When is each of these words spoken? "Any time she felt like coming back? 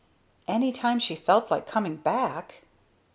"Any 0.47 0.71
time 0.71 0.97
she 0.97 1.13
felt 1.15 1.51
like 1.51 1.67
coming 1.67 1.95
back? 1.97 2.63